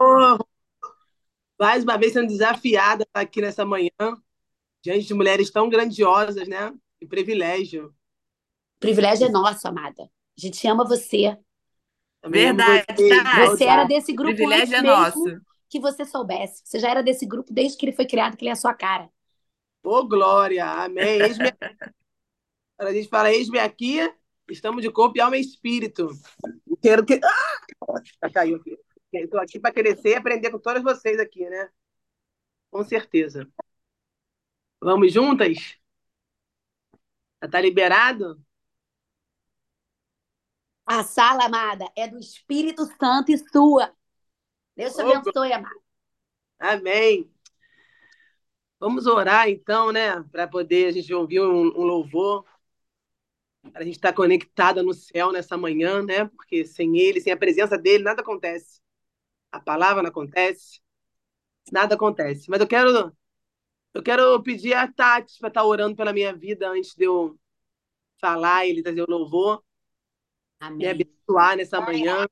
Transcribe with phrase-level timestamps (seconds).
[0.00, 0.38] Oh,
[1.58, 3.90] mais uma vez sendo desafiada aqui nessa manhã,
[4.82, 6.74] diante de mulheres tão grandiosas, né?
[6.98, 7.94] Que privilégio.
[8.76, 10.04] O privilégio é nosso, amada.
[10.04, 11.38] A gente ama você.
[12.20, 12.84] Também Verdade.
[12.96, 15.22] Você, você era desse grupo privilégio é nosso.
[15.68, 16.62] que você soubesse.
[16.64, 18.74] Você já era desse grupo desde que ele foi criado, que ele é a sua
[18.74, 19.10] cara.
[19.82, 20.64] Ô, oh, glória!
[20.64, 21.20] Amém.
[21.20, 21.52] Eis-me...
[22.78, 24.00] a gente fala, eis-me aqui,
[24.50, 26.08] estamos de corpo e alma e espírito.
[26.84, 27.18] Quero que...
[27.24, 28.02] Ah!
[28.22, 28.78] Já caiu aqui.
[29.10, 31.70] Estou aqui para crescer e aprender com todas vocês aqui, né?
[32.70, 33.50] Com certeza.
[34.82, 35.78] Vamos juntas?
[37.40, 38.38] Já está liberado?
[40.84, 43.90] A sala, amada, é do Espírito Santo e sua.
[44.76, 45.80] Deus te abençoe, amada.
[46.58, 47.32] Amém.
[48.78, 50.22] Vamos orar, então, né?
[50.24, 52.44] Para poder a gente ouvir um, um louvor.
[53.72, 56.26] Para a gente estar tá conectada no céu nessa manhã, né?
[56.26, 58.80] Porque sem ele, sem a presença dele, nada acontece.
[59.50, 60.80] A palavra não acontece.
[61.72, 62.50] Nada acontece.
[62.50, 63.12] Mas eu quero
[63.94, 67.38] eu quero pedir a Tati para estar tá orando pela minha vida antes de eu
[68.20, 69.62] falar e trazer o louvor.
[70.58, 70.78] Amém.
[70.78, 72.26] Me abençoar nessa manhã.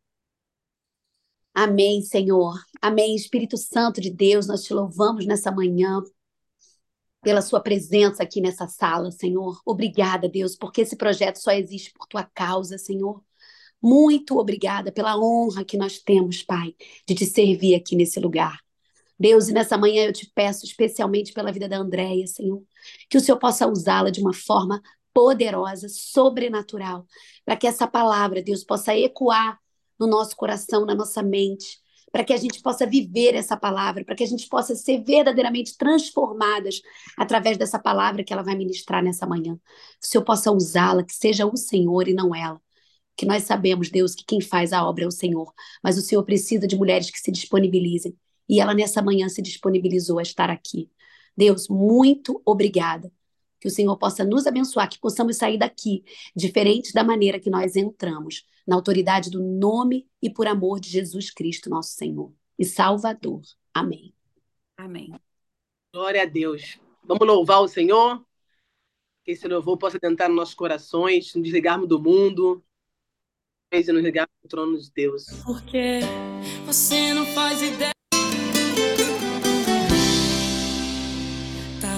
[1.55, 2.55] Amém, Senhor.
[2.81, 3.15] Amém.
[3.15, 6.03] Espírito Santo de Deus, nós te louvamos nessa manhã
[7.23, 9.61] pela sua presença aqui nessa sala, Senhor.
[9.65, 13.23] Obrigada, Deus, porque esse projeto só existe por tua causa, Senhor.
[13.81, 16.75] Muito obrigada pela honra que nós temos, Pai,
[17.07, 18.59] de te servir aqui nesse lugar.
[19.19, 22.63] Deus, e nessa manhã eu te peço especialmente pela vida da Andréia, Senhor,
[23.09, 24.83] que o Senhor possa usá-la de uma forma
[25.15, 27.07] poderosa, sobrenatural,
[27.45, 29.59] para que essa palavra, Deus, possa ecoar
[29.99, 31.82] no nosso coração, na nossa mente,
[32.13, 35.77] para que a gente possa viver essa palavra, para que a gente possa ser verdadeiramente
[35.77, 36.83] transformadas
[37.17, 39.57] através dessa palavra que ela vai ministrar nessa manhã.
[39.99, 42.61] Que o Senhor possa usá-la, que seja o Senhor e não ela.
[43.17, 46.23] Que nós sabemos, Deus, que quem faz a obra é o Senhor, mas o Senhor
[46.25, 48.15] precisa de mulheres que se disponibilizem.
[48.49, 50.91] E ela nessa manhã se disponibilizou a estar aqui.
[51.37, 53.11] Deus, muito obrigada
[53.63, 56.05] que o Senhor possa nos abençoar, que possamos sair daqui
[56.35, 61.31] diferente da maneira que nós entramos, na autoridade do nome e por amor de Jesus
[61.31, 63.41] Cristo, nosso Senhor e Salvador.
[63.73, 64.13] Amém.
[64.77, 65.15] Amém.
[65.95, 66.81] Glória a Deus.
[67.05, 68.21] Vamos louvar o Senhor,
[69.25, 72.65] que esse louvor possa tentar nos nossos corações, nos desligarmos do mundo
[73.71, 75.27] e nos ligarmos do trono de Deus.
[75.45, 76.01] Porque
[76.67, 77.92] você não faz ideia.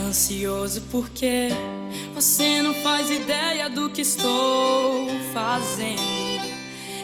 [0.05, 1.49] Ansioso porque
[2.15, 6.01] você não faz ideia do que estou fazendo.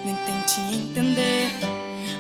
[0.05, 1.51] Nem tente entender,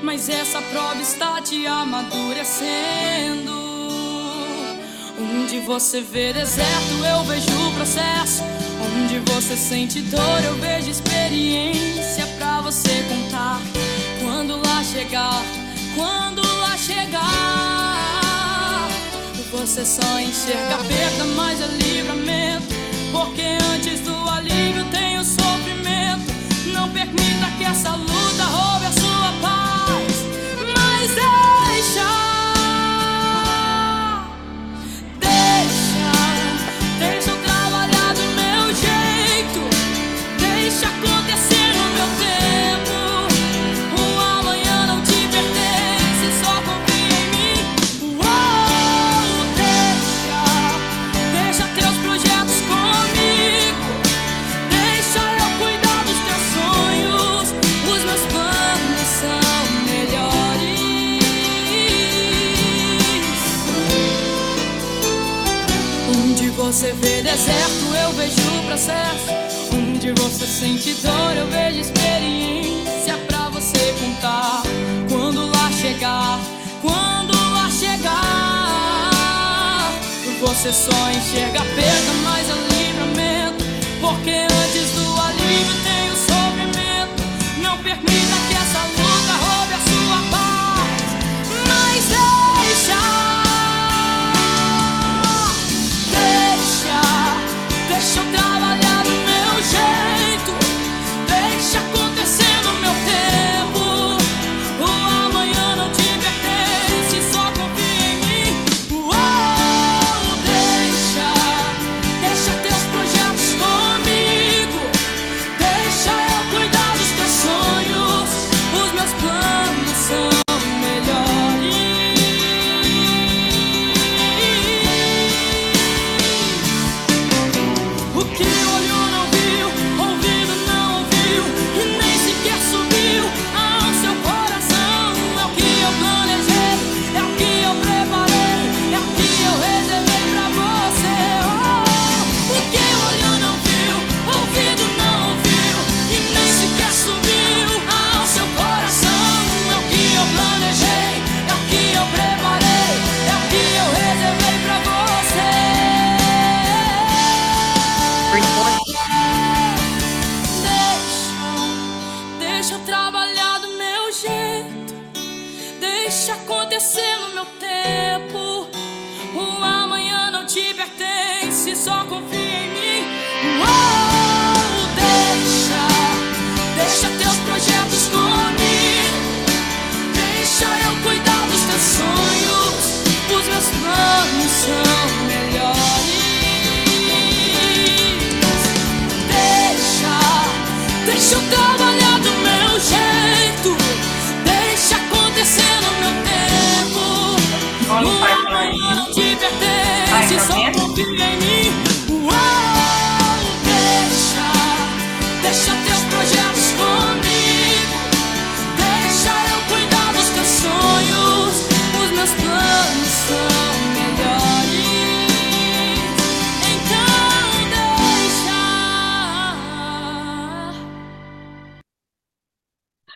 [0.02, 3.60] mas essa prova está te amadurecendo.
[5.18, 8.42] Onde você vê deserto, eu vejo o processo.
[8.82, 13.60] Onde você sente dor, eu vejo experiência pra você contar.
[14.22, 15.42] Quando lá chegar,
[15.94, 17.89] quando lá chegar.
[19.52, 22.66] Você só enxerga perda, mas é livramento.
[23.10, 23.42] Porque
[23.74, 26.32] antes do alívio tem o sofrimento.
[26.72, 30.24] Não permita que essa luta roube a sua paz.
[30.76, 32.29] Mas deixa.
[66.80, 69.28] Você vê deserto, eu vejo processo.
[69.74, 74.62] Onde você sente dor, eu vejo experiência pra você contar.
[75.10, 76.40] Quando lá chegar,
[76.80, 79.10] quando lá chegar,
[80.40, 83.62] você só enxerga perda, mas é livramento.
[84.00, 85.09] Porque antes do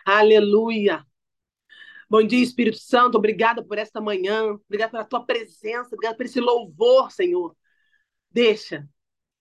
[0.05, 1.03] Aleluia.
[2.07, 3.17] Bom dia, Espírito Santo.
[3.17, 4.53] Obrigada por esta manhã.
[4.67, 5.89] Obrigada pela tua presença.
[5.95, 7.57] Obrigada por esse louvor, Senhor.
[8.29, 8.87] Deixa.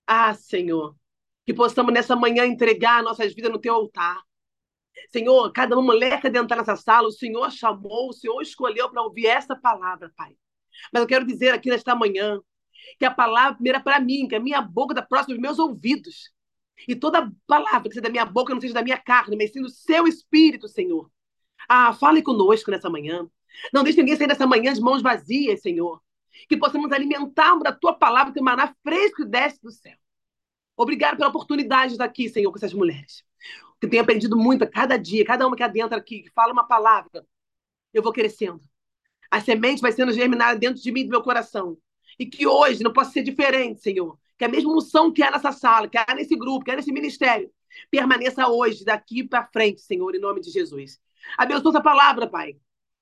[0.07, 0.97] Ah, Senhor.
[1.45, 4.23] Que possamos nessa manhã entregar nossas vidas no teu altar.
[5.13, 9.27] Senhor, cada mulher que dentro nessa sala, o Senhor chamou, o Senhor escolheu para ouvir
[9.27, 10.35] essa palavra, Pai.
[10.91, 12.41] Mas eu quero dizer aqui nesta manhã
[12.99, 16.33] que a palavra primeira para mim, que a minha boca da próxima dos meus ouvidos.
[16.89, 19.63] E toda palavra que seja da minha boca não seja da minha carne, mas sim
[19.63, 21.11] do seu espírito, Senhor.
[21.69, 23.29] Ah, fale conosco nessa manhã.
[23.73, 26.03] Não deixe ninguém sair dessa manhã de mãos vazias, Senhor.
[26.49, 29.97] Que possamos alimentar da tua palavra, que maná fresco e desce do céu.
[30.77, 33.25] Obrigado pela oportunidade de estar aqui, Senhor, com essas mulheres.
[33.81, 36.67] Que tenho aprendido muito a cada dia, cada uma que adentra aqui, que fala uma
[36.67, 37.25] palavra,
[37.93, 38.61] eu vou crescendo.
[39.31, 41.79] A semente vai sendo germinada dentro de mim, do meu coração.
[42.19, 44.19] E que hoje não possa ser diferente, Senhor.
[44.39, 46.93] Que a mesma unção que há nessa sala, que há nesse grupo, que há nesse
[46.93, 47.51] ministério,
[47.91, 51.01] permaneça hoje, daqui para frente, Senhor, em nome de Jesus.
[51.39, 52.57] Abençoa essa palavra, Pai.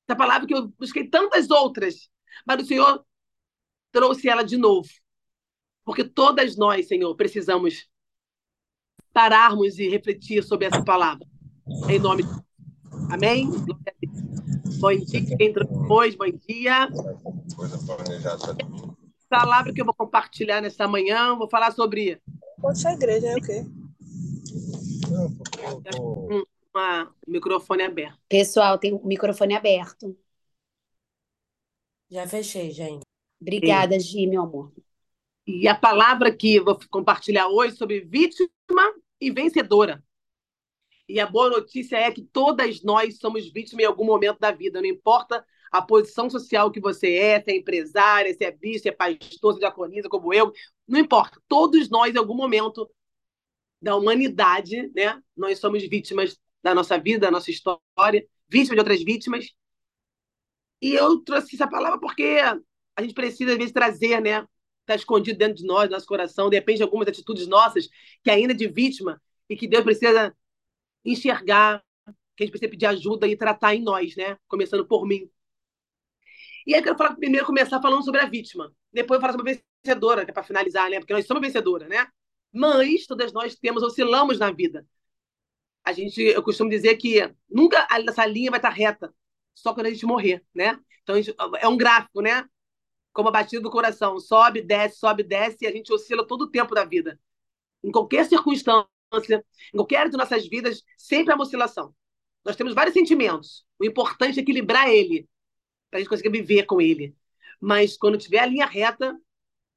[0.06, 2.11] Essa palavra que eu busquei tantas outras,
[2.46, 3.05] mas o Senhor
[3.90, 4.88] trouxe ela de novo.
[5.84, 7.88] Porque todas nós, Senhor, precisamos
[9.12, 11.26] pararmos e refletir sobre essa palavra.
[11.88, 12.31] Em nome de.
[13.11, 13.49] Amém?
[14.81, 16.88] Bom dia, quem entrou depois, bom dia.
[17.55, 18.81] Coisa planejada para domingo.
[19.32, 22.20] Palavra que eu vou compartilhar nessa manhã, vou falar sobre
[22.61, 23.64] Poxa, a igreja é o quê?
[26.75, 28.20] Uma, o microfone aberto.
[28.29, 30.14] Pessoal, tem o microfone aberto.
[32.11, 33.05] Já fechei, gente.
[33.40, 34.70] Obrigada, Gi, meu amor.
[35.46, 38.50] E a palavra que eu vou compartilhar hoje sobre vítima
[39.19, 40.05] e vencedora.
[41.08, 44.78] E a boa notícia é que todas nós somos vítimas em algum momento da vida,
[44.78, 48.90] não importa a posição social que você é, se é empresária, se é bicho, se
[48.90, 50.52] é pastor, se é diaconisa, como eu,
[50.86, 51.40] não importa.
[51.48, 52.88] Todos nós, em algum momento
[53.80, 59.02] da humanidade, né, nós somos vítimas da nossa vida, da nossa história, vítimas de outras
[59.02, 59.46] vítimas.
[60.80, 62.38] E eu trouxe essa palavra porque
[62.97, 64.47] a gente precisa, às vezes, trazer, né?
[64.80, 67.88] Está escondido dentro de nós, nosso coração, de repente, algumas atitudes nossas,
[68.23, 70.37] que ainda é de vítima, e que Deus precisa
[71.04, 71.82] enxergar,
[72.37, 74.37] que a gente precisa pedir ajuda e tratar em nós, né?
[74.49, 75.30] Começando por mim.
[76.66, 78.73] E aí eu quero falar, primeiro começar falando sobre a vítima.
[78.92, 80.99] Depois eu falar sobre a vencedora, que é para finalizar, né?
[80.99, 82.07] Porque nós somos vencedora, né?
[82.52, 84.87] Mas todas nós temos, oscilamos na vida.
[85.85, 87.19] A gente, eu costumo dizer que
[87.50, 89.12] nunca essa linha vai estar reta,
[89.54, 90.78] só quando a gente morrer, né?
[91.02, 92.45] Então gente, é um gráfico, né?
[93.12, 96.50] Como a batida do coração, sobe, desce, sobe, desce, e a gente oscila todo o
[96.50, 97.19] tempo da vida.
[97.83, 98.87] Em qualquer circunstância,
[99.75, 101.95] em qualquer de nossas vidas, sempre há uma oscilação.
[102.45, 103.64] Nós temos vários sentimentos.
[103.78, 105.28] O importante é equilibrar ele,
[105.92, 107.14] para a gente conseguir viver com ele.
[107.61, 109.14] Mas quando tiver a linha reta,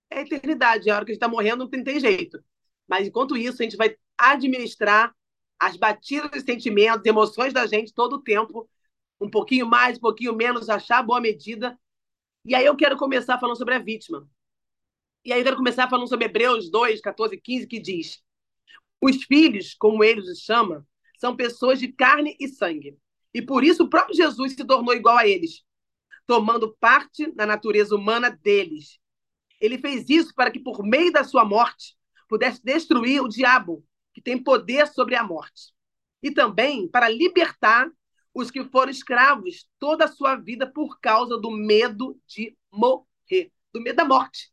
[0.10, 0.90] é a eternidade.
[0.90, 2.42] A hora que a gente está morrendo, não tem, tem jeito.
[2.88, 5.14] Mas enquanto isso, a gente vai administrar
[5.60, 8.70] as batidas de sentimentos, emoções da gente todo o tempo,
[9.20, 11.78] um pouquinho mais, um pouquinho menos, achar a boa medida.
[12.46, 14.26] E aí eu quero começar falando sobre a vítima.
[15.26, 18.24] E aí eu quero começar falando sobre Hebreus 2, 14, 15, que diz:
[19.02, 20.86] Os filhos, como eles os chamam,
[21.18, 22.98] são pessoas de carne e sangue.
[23.34, 25.66] E por isso o próprio Jesus se tornou igual a eles,
[26.28, 29.00] tomando parte na natureza humana deles.
[29.60, 31.96] Ele fez isso para que, por meio da sua morte,
[32.28, 35.74] pudesse destruir o diabo, que tem poder sobre a morte.
[36.22, 37.90] E também para libertar
[38.34, 43.82] os que foram escravos toda a sua vida por causa do medo de morrer, do
[43.82, 44.52] medo da morte.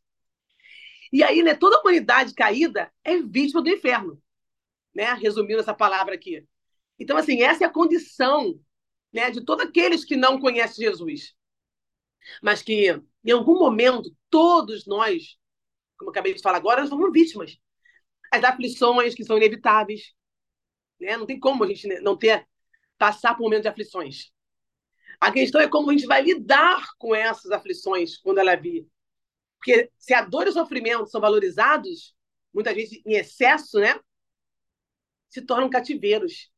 [1.11, 4.19] E aí, né, toda a humanidade caída é vítima do inferno,
[4.95, 5.13] né?
[5.13, 6.47] Resumindo essa palavra aqui.
[6.97, 8.59] Então, assim, essa é a condição,
[9.11, 11.35] né, de todos aqueles que não conhecem Jesus.
[12.41, 12.89] Mas que,
[13.23, 15.37] em algum momento, todos nós,
[15.97, 17.57] como eu acabei de falar agora, somos vítimas.
[18.31, 20.13] As aflições que são inevitáveis,
[20.99, 21.17] né?
[21.17, 22.47] Não tem como a gente não ter
[22.97, 24.31] passar por um momento de aflições.
[25.19, 28.87] A questão é como a gente vai lidar com essas aflições quando ela vir.
[29.57, 32.15] Porque se a dor e o sofrimento são valorizados,
[32.53, 33.99] muitas vezes em excesso, né?
[35.29, 36.51] Se tornam cativeiros.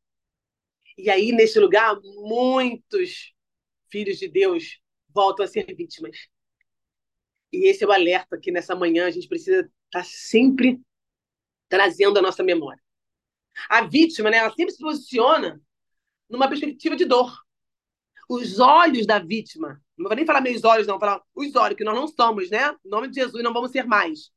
[0.97, 3.33] E aí, nesse lugar, muitos
[3.89, 4.79] filhos de Deus
[5.15, 6.27] voltam a ser vítimas.
[7.51, 10.81] E esse é o alerta que nessa manhã a gente precisa estar tá sempre
[11.69, 12.81] trazendo a nossa memória.
[13.69, 15.61] A vítima, né, ela sempre se posiciona
[16.29, 17.33] numa perspectiva de dor.
[18.27, 21.77] Os olhos da vítima, não vou nem falar meus olhos, não, vou falar os olhos,
[21.77, 22.75] que nós não somos, né?
[22.83, 24.31] Em nome de Jesus, não vamos ser mais.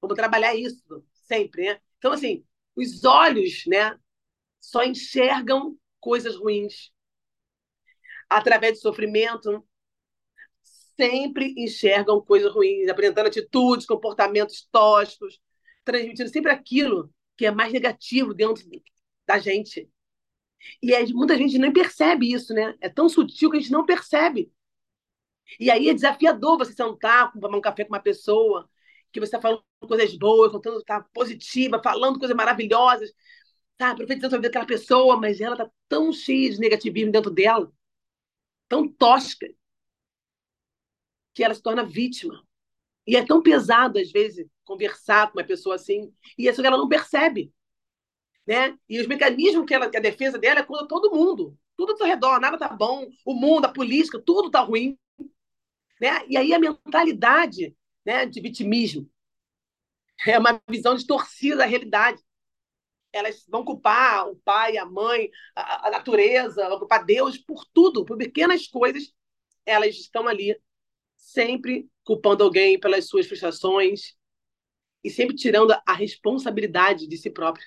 [0.00, 1.80] Vamos trabalhar isso sempre, né?
[1.98, 3.96] Então, assim, os olhos, né,
[4.60, 6.92] só enxergam coisas ruins.
[8.28, 9.64] Através de sofrimento,
[10.98, 15.40] sempre enxergam coisas ruins, apresentando atitudes, comportamentos tóxicos,
[15.84, 18.64] transmitindo sempre aquilo que é mais negativo dentro
[19.26, 19.88] da gente.
[20.82, 22.74] E aí, muita gente nem percebe isso, né?
[22.80, 24.52] É tão sutil que a gente não percebe.
[25.58, 28.68] E aí é desafiador você sentar, tomar um café com uma pessoa
[29.12, 33.12] que você está falando coisas boas, contando, tá positiva, falando coisas maravilhosas,
[33.76, 37.70] tá profetizando sobre aquela pessoa, mas ela tá tão cheia de negativismo dentro dela,
[38.68, 39.46] tão tosca,
[41.34, 42.42] que ela se torna vítima.
[43.06, 46.88] E é tão pesado, às vezes, conversar com uma pessoa assim, e isso ela não
[46.88, 47.52] percebe.
[48.46, 48.76] Né?
[48.88, 51.56] E os mecanismos que, ela, que a defesa dela é contra todo mundo.
[51.76, 54.98] Tudo ao redor, nada tá bom, o mundo, a política, tudo tá ruim.
[56.00, 56.26] Né?
[56.28, 59.08] E aí a mentalidade né, de vitimismo
[60.26, 62.20] é uma visão distorcida da realidade.
[63.12, 68.04] Elas vão culpar o pai, a mãe, a, a natureza, vão culpar Deus por tudo,
[68.04, 69.12] por pequenas coisas.
[69.66, 70.58] Elas estão ali
[71.22, 74.16] sempre culpando alguém pelas suas frustrações
[75.04, 77.64] e sempre tirando a responsabilidade de si próprio.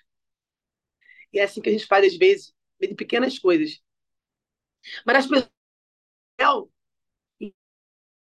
[1.31, 3.81] E é assim que a gente faz, às vezes, de pequenas coisas.
[5.05, 5.49] Mas as pessoas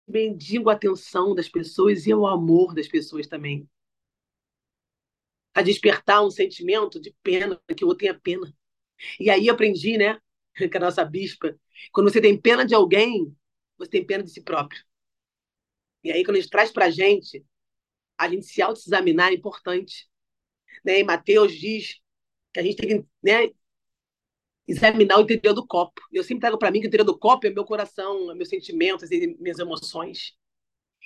[0.06, 3.68] bendigo a atenção das pessoas e o amor das pessoas também.
[5.54, 8.52] A despertar um sentimento de pena, que eu tenha pena.
[9.20, 10.20] E aí aprendi, né,
[10.72, 11.58] com a nossa bispa,
[11.92, 13.34] quando você tem pena de alguém,
[13.78, 14.82] você tem pena de si próprio.
[16.04, 17.44] E aí, quando a gente traz para a gente,
[18.18, 20.08] a gente se auto-examinar é importante.
[20.84, 21.00] Né?
[21.00, 22.00] E Mateus diz
[22.52, 23.50] que a gente tem que né,
[24.66, 26.00] examinar o interior do copo.
[26.12, 28.48] Eu sempre trago para mim que o interior do copo é meu coração, é meus
[28.48, 30.34] sentimentos e minhas emoções.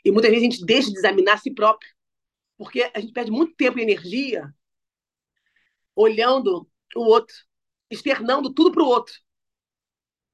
[0.05, 1.91] E muitas vezes a gente deixa de examinar a si próprio,
[2.57, 4.55] porque a gente perde muito tempo e energia
[5.95, 7.35] olhando o outro,
[7.91, 9.15] externando tudo para o outro.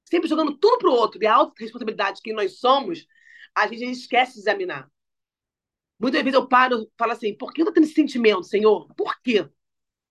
[0.05, 1.23] Sempre jogando tudo para o outro.
[1.23, 3.07] E a alta responsabilidade que nós somos
[3.55, 4.91] a gente esquece de examinar.
[5.99, 8.93] Muitas vezes eu paro e falo assim: por que eu estou tendo esse sentimento, Senhor?
[8.95, 9.49] Por quê?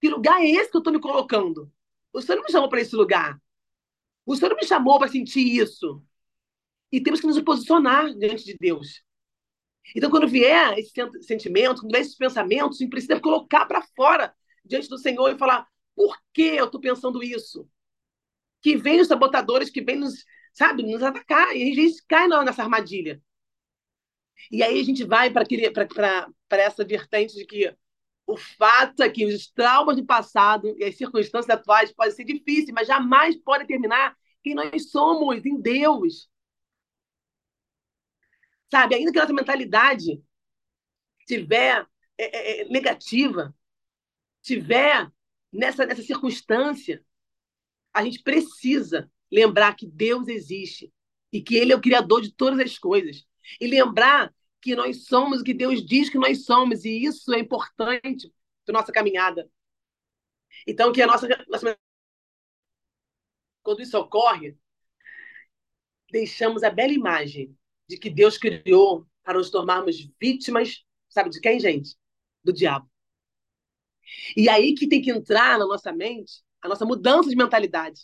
[0.00, 1.70] Que lugar é esse que eu estou me colocando?
[2.12, 3.40] O Senhor não me chamou para esse lugar.
[4.24, 6.02] O Senhor não me chamou para sentir isso.
[6.90, 9.02] E temos que nos posicionar diante de Deus.
[9.96, 14.34] Então, quando vier esse sentimento, quando vier esses pensamentos, a gente precisa colocar para fora
[14.64, 17.68] diante do Senhor e falar: por que eu estou pensando isso?
[18.60, 21.56] Que vem os sabotadores, que vem nos, sabe, nos atacar.
[21.56, 23.20] E a gente cai nessa armadilha.
[24.50, 25.44] E aí a gente vai para
[26.50, 27.74] essa vertente de que
[28.26, 32.72] o fato é que os traumas do passado e as circunstâncias atuais podem ser difíceis,
[32.72, 36.30] mas jamais podem terminar quem nós somos em Deus.
[38.70, 40.22] Sabe, ainda que nossa mentalidade
[41.26, 43.54] tiver é, é, é, negativa,
[44.40, 45.10] tiver
[45.52, 47.04] nessa, nessa circunstância,
[47.92, 50.92] a gente precisa lembrar que Deus existe
[51.32, 53.26] e que Ele é o Criador de todas as coisas.
[53.60, 57.38] E lembrar que nós somos o que Deus diz que nós somos, e isso é
[57.40, 58.32] importante
[58.64, 59.50] para nossa caminhada.
[60.66, 61.78] Então, que a nossa, nossa.
[63.62, 64.56] Quando isso ocorre,
[66.10, 67.56] deixamos a bela imagem
[67.88, 71.96] de que Deus criou para nos tornarmos vítimas, sabe de quem, gente?
[72.44, 72.90] Do diabo.
[74.36, 78.02] E aí que tem que entrar na nossa mente a nossa mudança de mentalidade.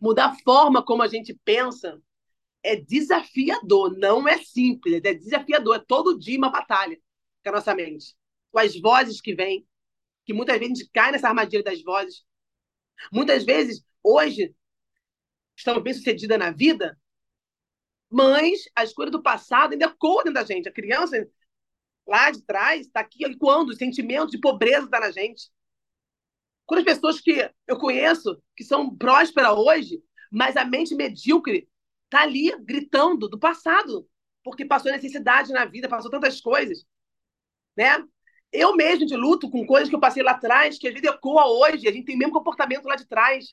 [0.00, 2.00] Mudar a forma como a gente pensa
[2.66, 6.98] é desafiador, não é simples, é desafiador, é todo dia uma batalha
[7.42, 8.16] com a nossa mente.
[8.50, 9.66] Com as vozes que vêm,
[10.24, 12.24] que muitas vezes a gente cai nessa armadilha das vozes.
[13.12, 14.52] Muitas vezes, hoje,
[15.56, 16.98] estamos bem sucedidas na vida,
[18.10, 20.68] mas a escolha do passado ainda ecoa dentro da gente.
[20.68, 21.28] A criança
[22.04, 25.50] lá de trás está aqui ecoando, o sentimento de pobreza está na gente.
[26.64, 31.68] Quando as pessoas que eu conheço, que são prósperas hoje, mas a mente medíocre
[32.08, 34.08] tá ali gritando do passado,
[34.44, 36.84] porque passou necessidade na vida, passou tantas coisas,
[37.76, 38.04] né?
[38.52, 41.46] Eu mesmo de luto com coisas que eu passei lá atrás, que às vezes ecoa
[41.46, 43.46] hoje, a gente tem o mesmo comportamento lá de trás.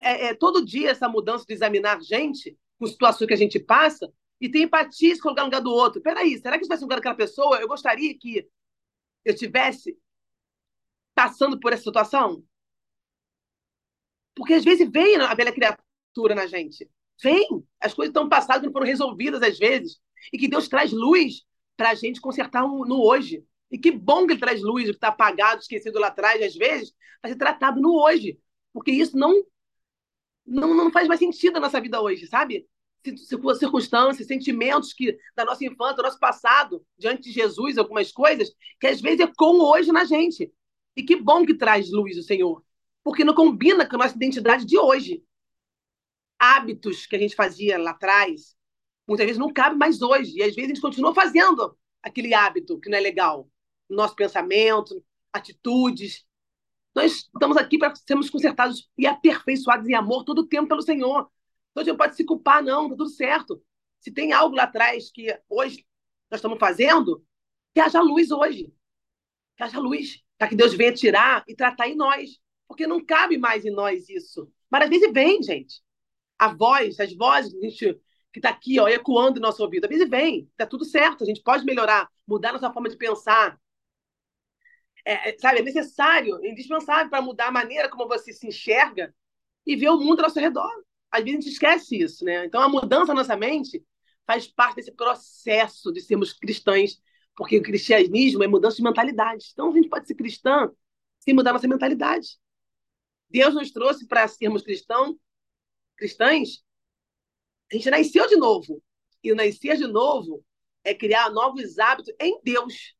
[0.00, 4.12] é, é, todo dia essa mudança de examinar gente com situações que a gente passa
[4.40, 6.02] e ter empatia se colocar no lugar do outro.
[6.02, 8.46] Peraí, será que se estivesse no lugar daquela pessoa, eu gostaria que
[9.24, 9.96] eu estivesse
[11.14, 12.44] passando por essa situação?
[14.34, 15.83] Porque às vezes vem a velha criatura
[16.34, 16.88] na gente.
[17.22, 17.46] Vem.
[17.80, 19.98] As coisas estão passadas, não foram resolvidas às vezes.
[20.32, 21.42] E que Deus traz luz
[21.76, 23.44] para a gente consertar no hoje.
[23.70, 26.54] E que bom que ele traz luz, o que está apagado, esquecido lá atrás, às
[26.54, 26.92] vezes,
[27.22, 28.38] vai ser tratado no hoje.
[28.72, 29.42] Porque isso não,
[30.46, 32.66] não, não faz mais sentido na nossa vida hoje, sabe?
[33.58, 38.86] circunstâncias, sentimentos que da nossa infância, do nosso passado, diante de Jesus, algumas coisas, que
[38.86, 40.50] às vezes é com hoje na gente.
[40.96, 42.64] E que bom que traz luz o Senhor,
[43.02, 45.22] porque não combina com a nossa identidade de hoje.
[46.44, 48.54] Hábitos que a gente fazia lá atrás,
[49.08, 50.36] muitas vezes não cabe mais hoje.
[50.36, 53.48] E às vezes a gente continua fazendo aquele hábito que não é legal.
[53.88, 56.26] Nosso pensamento, atitudes.
[56.94, 61.30] Nós estamos aqui para sermos consertados e aperfeiçoados em amor todo o tempo pelo Senhor.
[61.70, 63.62] Então a gente não pode se culpar, não, tá tudo certo.
[64.00, 65.86] Se tem algo lá atrás que hoje
[66.30, 67.24] nós estamos fazendo,
[67.74, 68.72] que haja luz hoje.
[69.56, 70.22] Que haja luz.
[70.38, 72.38] Para que Deus venha tirar e tratar em nós.
[72.68, 74.50] Porque não cabe mais em nós isso.
[74.70, 75.83] Mas às vezes vem, gente.
[76.44, 78.00] A voz, as vozes que gente
[78.32, 79.84] que está aqui, ó, ecoando no nosso ouvido.
[79.84, 83.56] Às vezes vem, tá tudo certo, a gente pode melhorar, mudar nossa forma de pensar.
[85.04, 89.14] É, é sabe, é necessário, é indispensável para mudar a maneira como você se enxerga
[89.64, 90.84] e ver o mundo ao nosso redor
[91.14, 92.44] às vezes a gente esquece isso, né?
[92.44, 93.84] Então a mudança na nossa mente
[94.26, 97.00] faz parte desse processo de sermos cristãos,
[97.36, 99.50] porque o cristianismo é mudança de mentalidade.
[99.52, 100.68] Então a gente pode ser cristã
[101.20, 102.36] sem mudar nossa mentalidade.
[103.30, 105.16] Deus nos trouxe para sermos cristão,
[105.96, 106.64] cristãs.
[107.72, 108.82] A gente nasceu de novo.
[109.22, 110.44] E o nascer de novo
[110.82, 112.94] é criar novos hábitos em Deus.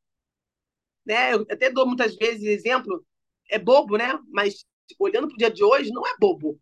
[1.05, 1.35] Né?
[1.35, 3.05] Eu até dou muitas vezes exemplo,
[3.51, 4.19] é bobo, né?
[4.29, 4.65] Mas
[4.99, 6.59] olhando para o dia de hoje, não é bobo.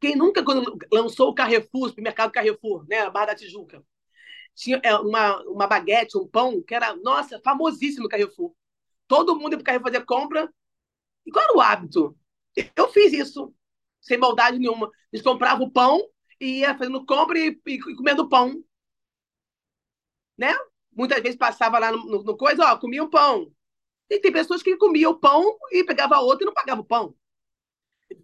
[0.00, 3.82] Quem nunca, quando lançou o Carrefour, o supermercado Carrefour, né, a Barra da Tijuca,
[4.54, 8.54] tinha é, uma, uma baguete, um pão, que era, nossa, famosíssimo no Carrefour.
[9.06, 10.52] Todo mundo ia para o Carrefour fazer compra.
[11.26, 12.16] E qual era o hábito?
[12.76, 13.52] Eu fiz isso,
[14.00, 14.90] sem maldade nenhuma.
[15.12, 16.00] Eles compravam o pão
[16.40, 18.62] e ia fazendo compra e, e, e comendo pão.
[20.36, 20.54] Né?
[20.92, 23.52] Muitas vezes passava lá no, no, no coisa, ó, comia o pão.
[24.10, 27.14] E tem pessoas que comiam o pão e pegava outro e não pagava o pão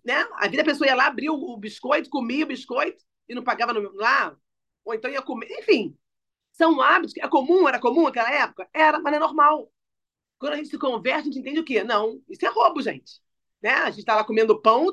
[0.05, 0.27] né?
[0.35, 3.73] A vida a pessoa ia lá, abria o biscoito, comia o biscoito e não pagava
[3.73, 4.37] no, lá,
[4.85, 5.97] ou então ia comer, enfim.
[6.53, 8.69] São hábitos, é comum, era comum naquela época?
[8.73, 9.71] Era, mas é normal.
[10.39, 11.83] Quando a gente se converte, a gente entende o quê?
[11.83, 13.21] Não, isso é roubo, gente.
[13.63, 13.71] Né?
[13.73, 14.87] A gente está lá comendo pão,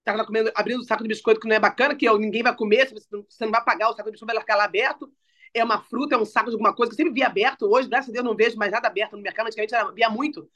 [0.00, 2.54] está lá comendo, abrindo o saco de biscoito que não é bacana, que ninguém vai
[2.54, 5.12] comer, você não, você não vai pagar, o saco de biscoito vai ficar lá aberto.
[5.52, 7.66] É uma fruta, é um saco de alguma coisa que eu sempre via aberto.
[7.66, 9.46] Hoje, graças a Deus, não vejo mais nada aberto no mercado.
[9.46, 10.48] Antigamente era, via muito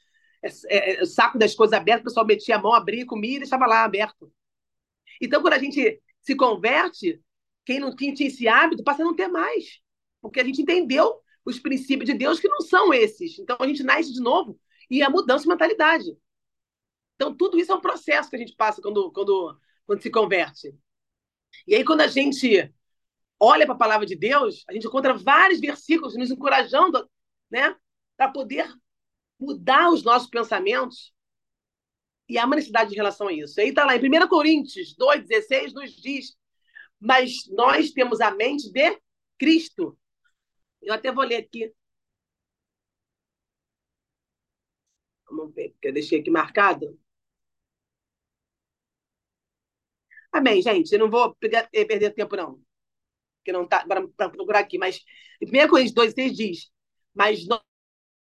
[0.69, 3.65] é, é, saco das coisas aberto, o pessoal metia a mão, abria, comia e deixava
[3.65, 4.31] lá aberto.
[5.21, 7.21] Então, quando a gente se converte,
[7.65, 9.79] quem não tinha, tinha esse hábito passa a não ter mais.
[10.21, 13.39] Porque a gente entendeu os princípios de Deus que não são esses.
[13.39, 16.05] Então, a gente nasce de novo e a mudança de mentalidade.
[17.15, 20.73] Então, tudo isso é um processo que a gente passa quando, quando, quando se converte.
[21.67, 22.73] E aí, quando a gente
[23.39, 27.09] olha para a palavra de Deus, a gente encontra vários versículos nos encorajando
[27.49, 27.75] né,
[28.17, 28.67] para poder
[29.39, 31.13] mudar os nossos pensamentos.
[32.27, 33.59] E há uma necessidade em relação a isso.
[33.59, 36.35] Aí está lá, em 1 Coríntios 2,16 nos diz,
[36.99, 38.99] mas nós temos a mente de
[39.37, 39.97] Cristo.
[40.81, 41.71] Eu até vou ler aqui.
[45.29, 46.97] Vamos ver, porque eu deixei aqui marcado.
[50.35, 50.91] Amém, gente.
[50.91, 52.59] Eu não vou perder, eh, perder tempo, não.
[53.37, 54.77] Porque não está para procurar aqui.
[54.77, 55.01] Mas
[55.41, 56.71] em 1 Coríntios 2,6 diz:
[57.13, 57.61] Mas nós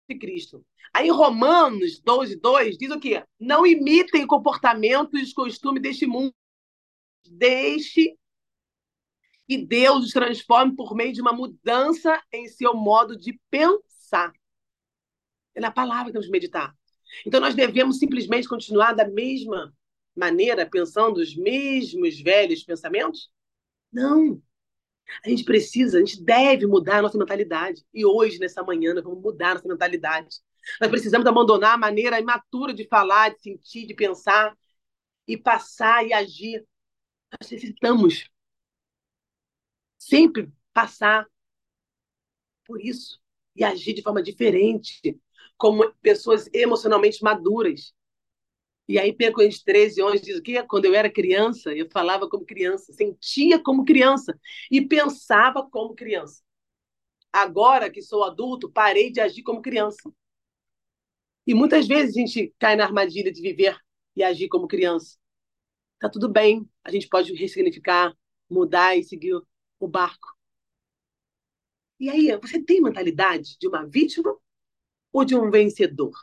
[0.09, 0.65] de Cristo.
[0.93, 3.23] Aí Romanos 12, 2 diz o quê?
[3.39, 6.33] Não imitem comportamentos e costumes deste mundo.
[7.25, 8.17] Deixe
[9.47, 14.33] que Deus os transforme por meio de uma mudança em seu modo de pensar.
[15.55, 16.75] É na palavra que temos meditar.
[17.25, 19.73] Então nós devemos simplesmente continuar da mesma
[20.15, 23.29] maneira, pensando os mesmos velhos pensamentos?
[23.91, 24.41] Não.
[25.23, 27.85] A gente precisa, a gente deve mudar a nossa mentalidade.
[27.93, 30.37] E hoje, nessa manhã, nós vamos mudar a nossa mentalidade.
[30.81, 34.57] Nós precisamos abandonar a maneira imatura de falar, de sentir, de pensar
[35.27, 36.65] e passar e agir.
[37.31, 38.29] Nós necessitamos
[39.97, 41.27] sempre passar
[42.65, 43.19] por isso
[43.55, 45.19] e agir de forma diferente,
[45.57, 47.93] como pessoas emocionalmente maduras.
[48.87, 50.61] E aí, Pedro Coríntios 13, 11 diz o quê?
[50.63, 54.37] Quando eu era criança, eu falava como criança, sentia como criança
[54.69, 56.43] e pensava como criança.
[57.33, 60.11] Agora que sou adulto, parei de agir como criança.
[61.47, 63.77] E muitas vezes a gente cai na armadilha de viver
[64.15, 65.17] e agir como criança.
[65.99, 68.15] Tá tudo bem, a gente pode ressignificar,
[68.49, 69.41] mudar e seguir
[69.79, 70.35] o barco.
[71.99, 74.35] E aí, você tem mentalidade de uma vítima
[75.13, 76.13] ou de um vencedor?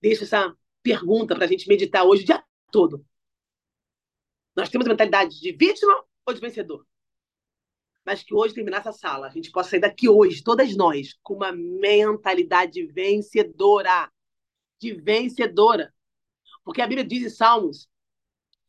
[0.00, 0.56] Deixa essa
[0.88, 3.04] pergunta para a gente meditar hoje o dia todo.
[4.56, 6.86] Nós temos a mentalidade de vítima ou de vencedor?
[8.06, 11.34] Mas que hoje, terminar essa sala, a gente possa sair daqui hoje, todas nós, com
[11.34, 14.10] uma mentalidade vencedora.
[14.80, 15.92] De vencedora.
[16.64, 17.86] Porque a Bíblia diz em Salmos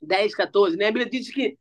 [0.01, 0.87] 10, 14, né?
[0.87, 1.57] A Bíblia diz que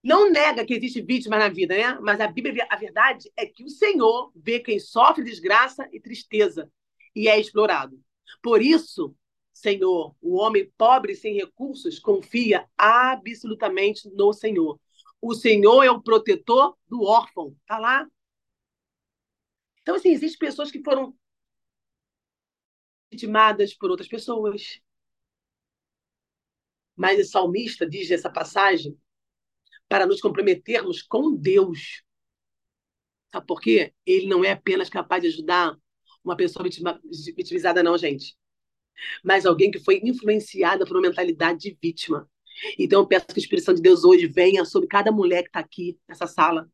[0.00, 1.98] não nega que existe vítima na vida, né?
[2.00, 6.70] Mas a Bíblia, a verdade é que o Senhor vê quem sofre desgraça e tristeza
[7.16, 8.00] e é explorado.
[8.40, 9.16] Por isso,
[9.62, 14.78] Senhor, o homem pobre sem recursos confia absolutamente no Senhor.
[15.20, 17.56] O Senhor é o protetor do órfão.
[17.64, 18.04] Tá lá.
[19.80, 21.16] Então, assim, existem pessoas que foram
[23.08, 24.80] vitimadas por outras pessoas.
[26.96, 28.98] Mas o salmista diz nessa passagem
[29.88, 32.02] para nos comprometermos com Deus.
[33.30, 33.94] Sabe por quê?
[34.04, 35.78] Ele não é apenas capaz de ajudar
[36.24, 36.68] uma pessoa
[37.36, 38.36] vitimizada, não, gente.
[39.22, 42.28] Mas alguém que foi influenciada por uma mentalidade de vítima.
[42.78, 45.48] Então, eu peço que a Espírito Santo de Deus hoje venha sobre cada mulher que
[45.48, 46.68] está aqui nessa sala,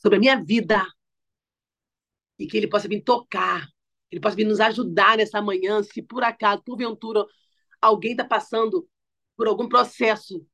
[0.00, 0.84] sobre a minha vida,
[2.38, 3.68] e que ele possa vir tocar,
[4.10, 7.24] ele possa vir nos ajudar nessa manhã, se por acaso, porventura,
[7.80, 8.88] alguém está passando
[9.36, 10.44] por algum processo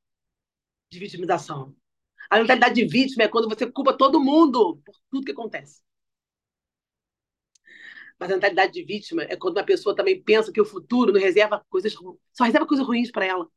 [0.89, 1.75] de vitimização.
[2.29, 5.81] A mentalidade de vítima é quando você culpa todo mundo por tudo que acontece.
[8.19, 11.19] Mas a mentalidade de vítima é quando uma pessoa também pensa que o futuro não
[11.19, 11.93] reserva coisas
[12.33, 13.47] só reserva coisas ruins para ela.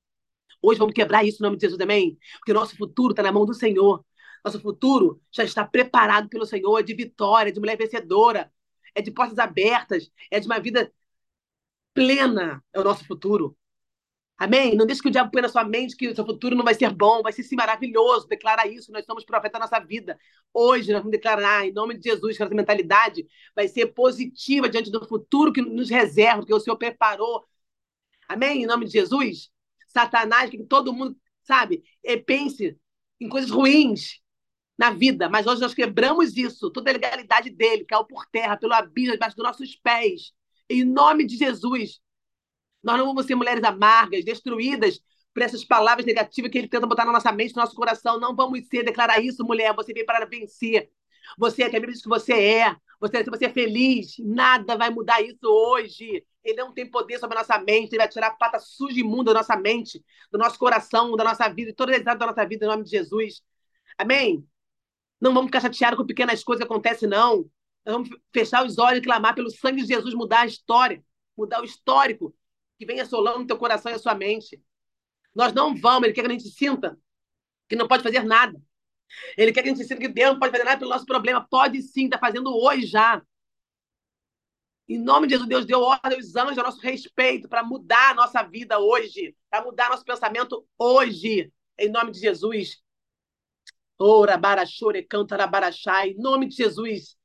[0.60, 3.46] Hoje vamos quebrar isso em nome de Jesus também, porque nosso futuro está na mão
[3.46, 4.04] do Senhor.
[4.44, 8.52] Nosso futuro já está preparado pelo Senhor, é de vitória, de mulher vencedora,
[8.94, 10.92] é de portas abertas, é de uma vida
[11.94, 12.62] plena.
[12.72, 13.56] É o nosso futuro.
[14.38, 14.76] Amém?
[14.76, 16.72] Não deixe que o diabo ponha na sua mente que o seu futuro não vai
[16.72, 18.28] ser bom, vai ser sim maravilhoso.
[18.28, 20.16] Declara isso, nós somos profetas da nossa vida.
[20.54, 24.92] Hoje nós vamos declarar, em nome de Jesus, que essa mentalidade vai ser positiva diante
[24.92, 27.44] do futuro que nos reserva, que o Senhor preparou.
[28.28, 28.62] Amém?
[28.62, 29.50] Em nome de Jesus.
[29.88, 31.82] Satanás, que todo mundo, sabe,
[32.24, 32.78] pense
[33.20, 34.20] em coisas ruins
[34.78, 38.72] na vida, mas hoje nós quebramos isso, toda a legalidade dele, caiu por terra, pelo
[38.74, 40.32] abismo, debaixo dos nossos pés.
[40.70, 42.00] Em nome de Jesus.
[42.82, 45.00] Nós não vamos ser mulheres amargas, destruídas
[45.34, 48.18] por essas palavras negativas que ele tenta botar na nossa mente, no nosso coração.
[48.18, 49.74] Não vamos ser, declarar isso, mulher.
[49.74, 50.90] Você veio para vencer.
[51.36, 52.76] Você é que a Bíblia diz que você é.
[53.00, 56.24] Você, se você é feliz, nada vai mudar isso hoje.
[56.42, 57.90] Ele não tem poder sobre a nossa mente.
[57.90, 61.24] Ele vai tirar a pata suja e imunda da nossa mente, do nosso coração, da
[61.24, 63.42] nossa vida, de toda a da nossa vida, em nome de Jesus.
[63.96, 64.46] Amém?
[65.20, 67.48] Não vamos ficar chateados com pequenas coisas que acontecem, não.
[67.84, 71.02] Nós vamos fechar os olhos e clamar pelo sangue de Jesus, mudar a história,
[71.36, 72.34] mudar o histórico,
[72.78, 74.62] que vem assolando teu coração e a sua mente.
[75.34, 76.98] Nós não vamos, ele quer que a gente sinta
[77.68, 78.58] que não pode fazer nada.
[79.36, 81.46] Ele quer que a gente sinta que Deus não pode fazer nada pelo nosso problema.
[81.48, 83.22] Pode sim, está fazendo hoje já.
[84.88, 88.14] Em nome de Jesus, Deus deu ordem aos anjos a nosso respeito para mudar a
[88.14, 91.52] nossa vida hoje, para mudar nosso pensamento hoje.
[91.78, 92.82] Em nome de Jesus.
[93.98, 95.36] Ora, barachore, canta,
[96.06, 97.18] em nome de Jesus.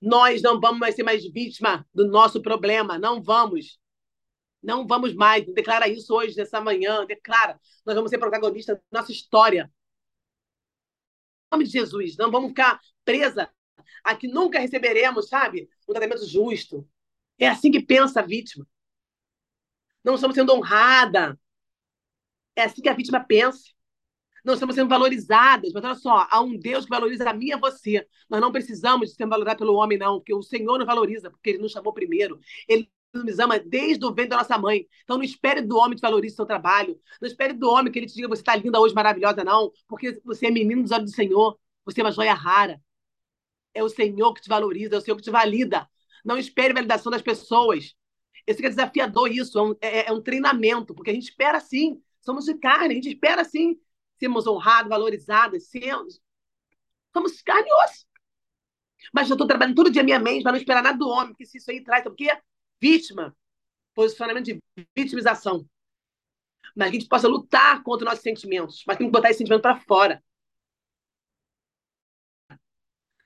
[0.00, 3.78] Nós não vamos mais ser mais vítima do nosso problema, não vamos.
[4.62, 5.46] Não vamos mais.
[5.46, 7.04] Declara isso hoje, nessa manhã.
[7.06, 7.60] Declara.
[7.84, 9.70] Nós vamos ser protagonistas da nossa história.
[11.46, 12.16] Em nome de Jesus.
[12.16, 13.50] Não vamos ficar presa
[14.04, 15.68] a que nunca receberemos, sabe?
[15.88, 16.88] Um tratamento justo.
[17.38, 18.66] É assim que pensa a vítima.
[20.04, 21.38] Não estamos sendo honrada.
[22.56, 23.70] É assim que a vítima pensa.
[24.44, 25.72] Não estamos sendo valorizadas.
[25.72, 28.06] Mas olha só, há um Deus que valoriza a mim e a você.
[28.28, 31.50] Nós não precisamos de ser valorizados pelo homem, não, porque o Senhor nos valoriza, porque
[31.50, 32.40] Ele nos chamou primeiro.
[32.68, 34.86] Ele nos ama desde o ventre da nossa mãe.
[35.02, 36.98] Então não espere do homem que valorize o seu trabalho.
[37.20, 39.72] Não espere do homem que ele te diga você está linda hoje, maravilhosa, não.
[39.86, 41.58] Porque você é menino dos olhos do Senhor.
[41.84, 42.80] Você é uma joia rara.
[43.72, 45.88] É o Senhor que te valoriza, é o Senhor que te valida.
[46.24, 47.94] Não espere validação das pessoas.
[48.46, 52.00] Esse é desafiador isso, é um, é, é um treinamento, porque a gente espera sim,
[52.18, 53.78] somos de carne, a gente espera sim
[54.18, 56.20] sermos honrados, valorizados, sermos.
[57.12, 58.06] Somos carne e osso.
[59.12, 61.46] Mas eu estou trabalhando todo dia minha mente para não esperar nada do homem, porque
[61.46, 62.30] se isso aí traz, porque
[62.80, 63.36] vítima,
[63.94, 64.62] posicionamento de
[64.96, 65.68] vitimização.
[66.76, 69.38] Mas que a gente possa lutar contra os nossos sentimentos, mas tem que botar esse
[69.38, 70.22] sentimento para fora.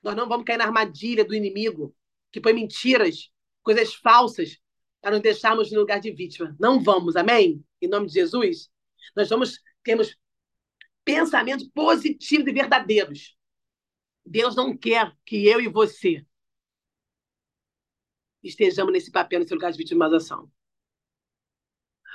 [0.01, 1.95] Nós não vamos cair na armadilha do inimigo,
[2.31, 4.59] que põe mentiras, coisas falsas,
[5.01, 6.55] para nos deixarmos no lugar de vítima.
[6.59, 7.63] Não vamos, amém?
[7.81, 8.69] Em nome de Jesus.
[9.15, 10.17] Nós vamos termos
[11.05, 13.37] pensamentos positivos e verdadeiros.
[14.25, 16.25] Deus não quer que eu e você
[18.43, 20.51] estejamos nesse papel, nesse lugar de vitimização.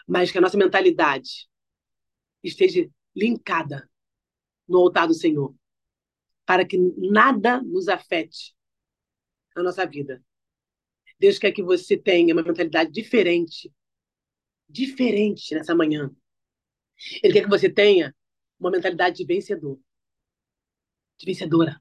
[0.06, 1.48] Mas que a nossa mentalidade
[2.42, 3.90] esteja linkada
[4.68, 5.54] no altar do Senhor,
[6.44, 8.54] para que nada nos afete
[9.56, 10.22] na nossa vida.
[11.18, 13.72] Deus quer que você tenha uma mentalidade diferente,
[14.68, 16.14] diferente nessa manhã.
[17.22, 18.14] Ele quer que você tenha
[18.58, 19.80] uma mentalidade de vencedor,
[21.16, 21.80] de vencedora.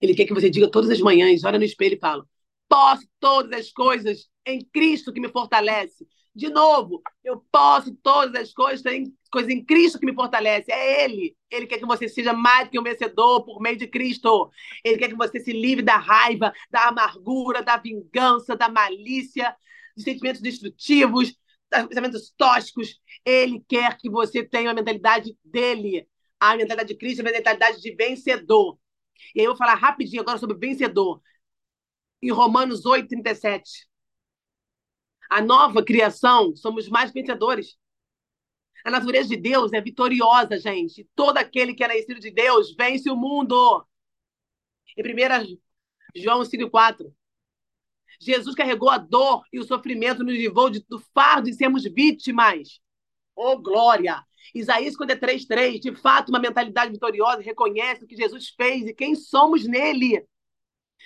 [0.00, 2.26] Ele quer que você diga todas as manhãs, olha no espelho e fala:
[2.68, 6.06] posso todas as coisas em Cristo que me fortalece.
[6.34, 10.70] De novo, eu posso todas as coisas, tem coisa em Cristo que me fortalece.
[10.70, 11.34] É Ele.
[11.50, 14.50] Ele quer que você seja mais que um vencedor por meio de Cristo.
[14.84, 19.56] Ele quer que você se livre da raiva, da amargura, da vingança, da malícia,
[19.96, 21.34] dos sentimentos destrutivos,
[21.72, 23.00] dos pensamentos tóxicos.
[23.24, 26.06] Ele quer que você tenha a mentalidade dele.
[26.38, 28.78] A mentalidade de Cristo é a mentalidade de vencedor.
[29.34, 31.22] E aí eu vou falar rapidinho agora sobre vencedor.
[32.22, 33.86] Em Romanos 8, 37.
[35.28, 37.76] A nova criação, somos mais vencedores.
[38.84, 41.08] A natureza de Deus é vitoriosa, gente.
[41.14, 43.84] Todo aquele que é nascido de Deus vence o mundo.
[44.96, 45.58] Em 1
[46.14, 47.12] João 5,4.
[48.20, 52.80] Jesus carregou a dor e o sofrimento, nos livrou do fardo de sermos vítimas.
[53.34, 54.24] Oh, glória!
[54.54, 55.80] Isaías 53,3.
[55.80, 60.24] De fato, uma mentalidade vitoriosa reconhece o que Jesus fez e quem somos nele.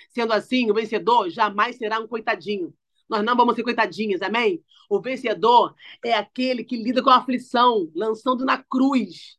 [0.09, 2.73] Sendo assim, o vencedor jamais será um coitadinho.
[3.09, 4.63] Nós não vamos ser coitadinhas, amém?
[4.89, 9.37] O vencedor é aquele que lida com a aflição, lançando na cruz.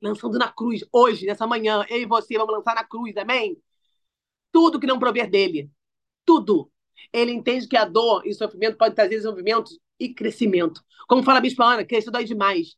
[0.00, 0.84] Lançando na cruz.
[0.92, 3.60] Hoje, nessa manhã, eu e você vamos lançar na cruz, amém?
[4.52, 5.70] Tudo que não prover dele.
[6.24, 6.70] Tudo.
[7.12, 10.82] Ele entende que a dor e o sofrimento podem trazer desenvolvimento e crescimento.
[11.08, 12.76] Como fala a Bispa Ana, crescer dói demais.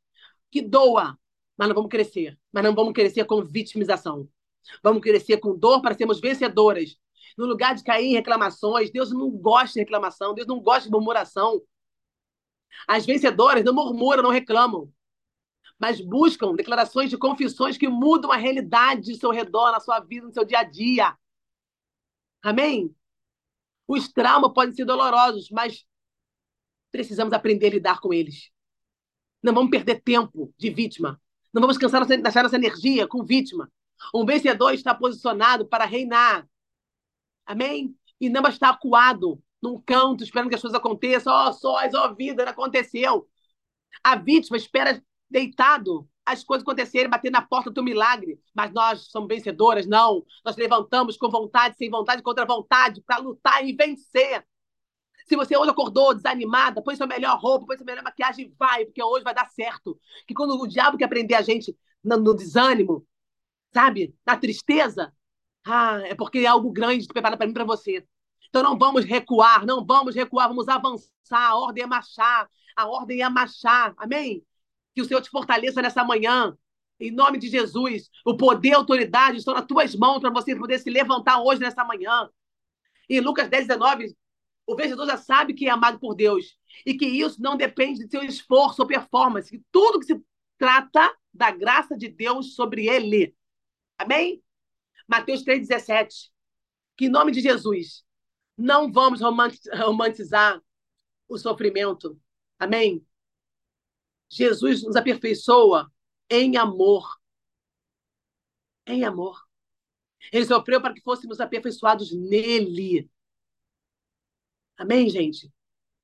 [0.50, 1.18] Que doa,
[1.56, 2.38] mas não vamos crescer.
[2.52, 4.28] Mas não vamos crescer com vitimização.
[4.82, 6.96] Vamos crescer com dor para sermos vencedoras
[7.36, 8.90] no lugar de cair em reclamações.
[8.90, 11.62] Deus não gosta de reclamação, Deus não gosta de murmuração.
[12.86, 14.92] As vencedoras não murmuram, não reclamam,
[15.78, 20.26] mas buscam declarações de confissões que mudam a realidade ao seu redor, na sua vida,
[20.26, 21.16] no seu dia a dia.
[22.42, 22.94] Amém?
[23.86, 25.84] Os traumas podem ser dolorosos, mas
[26.92, 28.50] precisamos aprender a lidar com eles.
[29.42, 31.20] Não vamos perder tempo de vítima.
[31.52, 33.70] Não vamos cansar nossa, nossa energia com vítima.
[34.14, 36.46] Um vencedor está posicionado para reinar
[37.50, 37.96] Amém?
[38.20, 41.32] E não estar acuado num canto, esperando que as coisas aconteçam.
[41.32, 43.28] Ó, oh, sóis, ó, oh, vida, não aconteceu.
[44.04, 48.40] A vítima espera deitado as coisas acontecerem, bater na porta do milagre.
[48.54, 50.24] Mas nós somos vencedoras, não.
[50.44, 54.46] Nós levantamos com vontade, sem vontade, contra vontade, para lutar e vencer.
[55.26, 59.02] Se você hoje acordou desanimada, põe sua melhor roupa, põe sua melhor maquiagem vai, porque
[59.02, 59.98] hoje vai dar certo.
[60.24, 63.04] Que quando o diabo quer prender a gente no, no desânimo,
[63.74, 64.14] sabe?
[64.24, 65.12] Na tristeza,
[65.64, 68.06] ah, é porque é algo grande preparado para mim para você.
[68.48, 71.10] Então não vamos recuar, não vamos recuar, vamos avançar.
[71.32, 73.94] A ordem é marchar, a ordem é marchar.
[73.96, 74.44] Amém?
[74.94, 76.56] Que o Senhor te fortaleça nessa manhã.
[76.98, 80.54] Em nome de Jesus, o poder e a autoridade estão nas tuas mãos para você
[80.54, 82.28] poder se levantar hoje, nessa manhã.
[83.08, 84.14] Em Lucas 10, 19,
[84.66, 88.10] o vencedor já sabe que é amado por Deus e que isso não depende de
[88.10, 90.22] seu esforço ou performance, que tudo que se
[90.58, 93.34] trata da graça de Deus sobre ele.
[93.96, 94.42] Amém?
[95.10, 96.30] Mateus 3,17.
[96.96, 98.04] Que em nome de Jesus,
[98.56, 100.62] não vamos romantizar
[101.28, 102.16] o sofrimento.
[102.56, 103.04] Amém?
[104.30, 105.90] Jesus nos aperfeiçoa
[106.30, 107.18] em amor.
[108.86, 109.44] Em amor.
[110.32, 113.10] Ele sofreu para que fôssemos aperfeiçoados nele.
[114.76, 115.52] Amém, gente?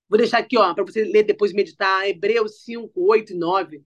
[0.09, 3.85] Vou deixar aqui, ó, para você ler depois meditar, Hebreus 5, 8 e 9.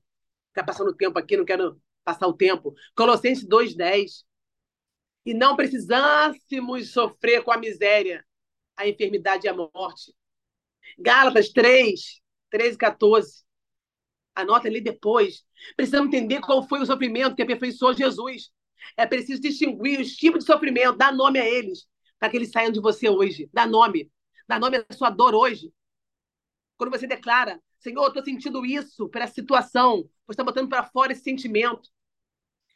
[0.48, 2.74] Está passando o tempo aqui, não quero passar o tempo.
[2.94, 4.29] Colossenses 2, 10
[5.24, 8.24] e não precisássemos sofrer com a miséria,
[8.76, 10.14] a enfermidade e a morte.
[10.98, 13.44] Gálatas 3, 13 e 14.
[14.34, 15.44] Anota ali depois.
[15.76, 18.50] Precisamos entender qual foi o sofrimento que aperfeiçoou Jesus.
[18.96, 21.86] É preciso distinguir os tipos de sofrimento, dar nome a eles,
[22.18, 23.48] para que eles saiam de você hoje.
[23.52, 24.10] Dá nome.
[24.48, 25.72] Dá nome à sua dor hoje.
[26.76, 31.12] Quando você declara, Senhor, estou sentindo isso para a situação, você está botando para fora
[31.12, 31.90] esse sentimento.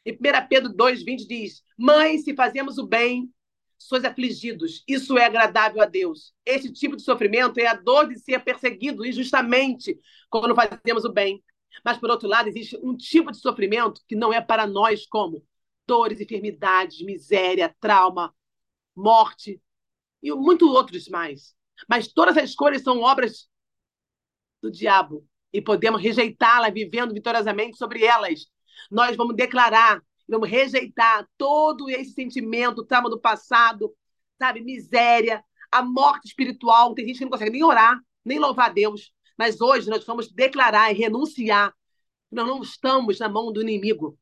[0.05, 3.33] Em 1 Pedro 2,20 diz: Mãe, se fazemos o bem,
[3.77, 4.83] sois afligidos.
[4.87, 6.33] Isso é agradável a Deus.
[6.45, 11.43] Esse tipo de sofrimento é a dor de ser perseguido injustamente quando fazemos o bem.
[11.83, 15.43] Mas, por outro lado, existe um tipo de sofrimento que não é para nós, como
[15.87, 18.33] dores, enfermidades, miséria, trauma,
[18.95, 19.61] morte
[20.21, 21.55] e muitos outros mais.
[21.89, 23.49] Mas todas as escolhas são obras
[24.61, 28.47] do diabo e podemos rejeitá-las vivendo vitoriosamente sobre elas
[28.91, 33.93] nós vamos declarar, vamos rejeitar todo esse sentimento, trauma do passado,
[34.37, 34.61] sabe?
[34.61, 36.93] Miséria, a morte espiritual.
[36.93, 39.13] Tem gente que não consegue nem orar, nem louvar a Deus.
[39.37, 41.73] Mas hoje nós vamos declarar e renunciar
[42.31, 44.17] Nós não estamos na mão do inimigo.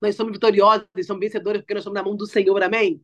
[0.00, 3.00] Nós somos vitoriosos, somos vencedores porque nós estamos na mão do Senhor, amém?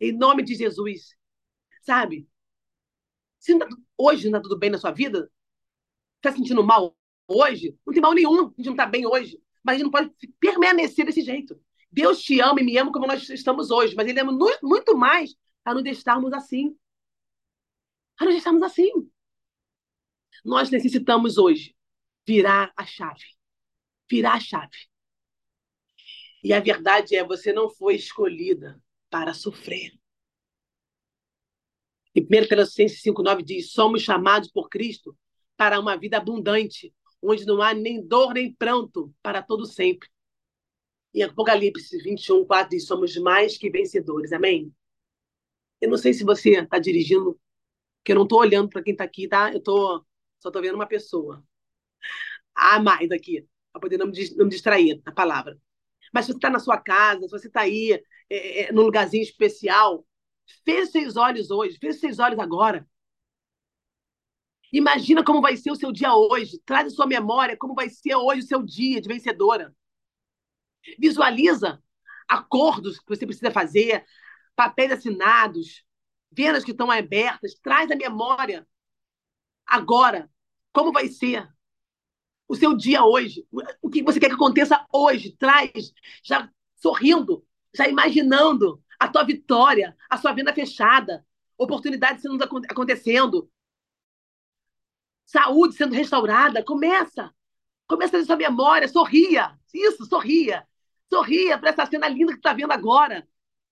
[0.00, 1.14] Em nome de Jesus.
[1.82, 2.28] Sabe?
[3.38, 5.30] Se tá, hoje não está tudo bem na sua vida,
[6.16, 6.96] está sentindo mal
[7.28, 9.38] hoje, não tem mal nenhum, a gente não está bem hoje.
[9.64, 11.58] Mas a gente não pode permanecer desse jeito.
[11.90, 15.34] Deus te ama e me ama como nós estamos hoje, mas Ele ama muito mais
[15.64, 16.76] a nos deixarmos assim.
[18.18, 18.90] A nos deixarmos assim.
[20.44, 21.74] Nós necessitamos hoje
[22.26, 23.24] virar a chave.
[24.10, 24.76] Virar a chave.
[26.42, 29.92] E a verdade é, você não foi escolhida para sofrer.
[32.14, 35.16] E 1 Tessalonicenses 5,9 diz: somos chamados por Cristo
[35.56, 36.94] para uma vida abundante,
[37.24, 40.08] onde não há nem dor nem pranto para todo sempre.
[41.14, 44.32] Em Apocalipse 21, 4 diz: somos mais que vencedores.
[44.32, 44.72] Amém?
[45.80, 47.38] Eu não sei se você está dirigindo,
[48.04, 49.52] que eu não estou olhando para quem está aqui, tá?
[49.52, 50.04] Eu tô,
[50.38, 51.44] só estou vendo uma pessoa.
[52.54, 55.58] Ah, mais aqui, para poder não me, não me distrair na palavra.
[56.12, 59.22] Mas se você está na sua casa, se você está aí é, é, num lugarzinho
[59.22, 60.06] especial,
[60.64, 62.88] feche seus olhos hoje, feche seus olhos agora.
[64.74, 66.60] Imagina como vai ser o seu dia hoje.
[66.66, 69.72] Traz a sua memória como vai ser hoje o seu dia de vencedora.
[70.98, 71.80] Visualiza
[72.28, 74.04] acordos que você precisa fazer,
[74.56, 75.84] papéis assinados,
[76.32, 77.54] vendas que estão abertas.
[77.62, 78.66] Traz a memória
[79.64, 80.28] agora
[80.72, 81.48] como vai ser
[82.48, 83.46] o seu dia hoje,
[83.80, 89.96] o que você quer que aconteça hoje, traz, já sorrindo, já imaginando a tua vitória,
[90.10, 91.24] a sua venda fechada,
[91.56, 93.48] oportunidades sendo acontecendo,
[95.26, 96.62] saúde sendo restaurada.
[96.64, 97.32] Começa,
[97.86, 100.66] começa a sua memória, sorria, isso, sorria,
[101.12, 103.26] sorria para essa cena linda que está vendo agora.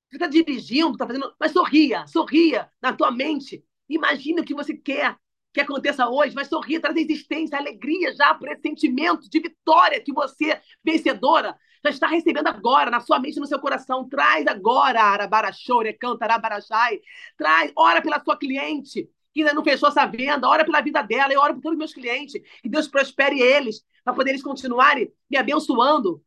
[0.09, 3.65] Você está dirigindo, está fazendo, mas sorria, sorria na tua mente.
[3.89, 5.17] Imagine o que você quer
[5.53, 10.13] que aconteça hoje, vai sorrir, traz existência, alegria já por esse sentimento de vitória que
[10.13, 14.09] você, vencedora, já está recebendo agora, na sua mente, no seu coração.
[14.09, 17.01] Traz agora, Arabarachore, Cantarabarachai.
[17.37, 21.33] Traz, ora pela sua cliente, que ainda não fechou essa venda, ora pela vida dela,
[21.33, 22.41] e ora por todos os meus clientes.
[22.63, 26.23] Que Deus prospere eles, para poder eles continuarem me abençoando.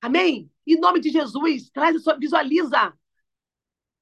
[0.00, 0.50] Amém?
[0.66, 2.94] Em nome de Jesus, traz a sua, visualiza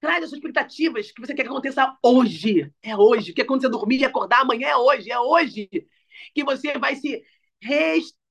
[0.00, 2.70] Traz as suas expectativas que você quer que aconteça hoje.
[2.82, 3.32] É hoje.
[3.32, 5.10] Que é quando você dormir e acordar, amanhã é hoje.
[5.10, 5.68] É hoje
[6.34, 7.22] que você vai se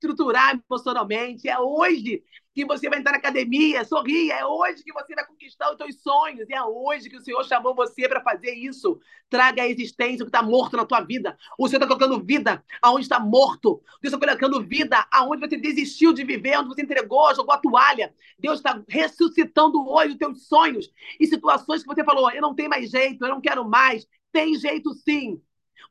[0.05, 1.49] reestruturar emocionalmente.
[1.49, 4.35] É hoje que você vai entrar na academia, sorria.
[4.35, 6.49] É hoje que você vai conquistar os seus sonhos.
[6.49, 8.99] É hoje que o Senhor chamou você para fazer isso.
[9.29, 11.37] Traga a existência o que está morto na tua vida.
[11.57, 13.81] O Senhor está colocando vida aonde está morto.
[14.01, 18.13] Deus está colocando vida aonde você desistiu de viver, onde você entregou, jogou a toalha.
[18.39, 20.89] Deus está ressuscitando hoje os teus sonhos
[21.19, 24.07] e situações que você falou: eu não tenho mais jeito, eu não quero mais.
[24.31, 25.41] Tem jeito sim.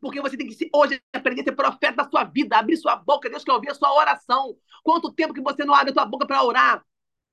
[0.01, 3.29] Porque você tem que hoje aprender a ser profeta da sua vida, abrir sua boca,
[3.29, 4.57] Deus quer ouvir a sua oração.
[4.83, 6.85] Quanto tempo que você não abre a sua boca para orar?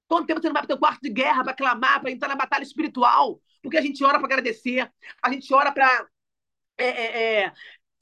[0.08, 2.36] Quanto tempo você não vai para o quarto de guerra para clamar, para entrar na
[2.36, 3.42] batalha espiritual?
[3.62, 4.92] Porque a gente ora para agradecer,
[5.24, 6.08] a gente ora para.
[6.78, 7.54] É, é, é...